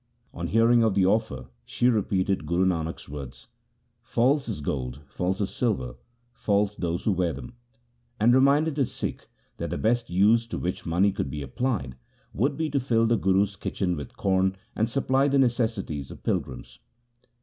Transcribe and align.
On 0.33 0.47
hearing 0.47 0.81
of 0.81 0.95
the 0.95 1.05
offer 1.05 1.49
she 1.63 1.87
repeated 1.87 2.47
Guru 2.47 2.65
Nanak' 2.65 2.95
s 3.01 3.07
words:— 3.07 3.49
False 4.01 4.49
is 4.49 4.59
gold, 4.59 5.01
false 5.05 5.39
is 5.39 5.51
silver, 5.51 5.93
false 6.33 6.75
those 6.75 7.05
who 7.05 7.11
wear 7.11 7.33
them; 7.33 7.53
and 8.19 8.33
reminded 8.33 8.73
the 8.73 8.87
Sikh 8.87 9.27
that 9.57 9.69
the 9.69 9.77
best 9.77 10.09
use 10.09 10.47
to 10.47 10.57
which 10.57 10.87
money 10.87 11.11
could 11.11 11.29
be 11.29 11.43
applied, 11.43 11.97
would 12.33 12.57
be 12.57 12.67
to 12.71 12.79
fill 12.79 13.05
the 13.05 13.15
Guru's 13.15 13.55
kitchen 13.55 13.95
with 13.95 14.17
corn 14.17 14.55
and 14.75 14.89
supply 14.89 15.27
the 15.27 15.37
necessities 15.37 16.09
of 16.09 16.23
pilgrims. 16.23 16.79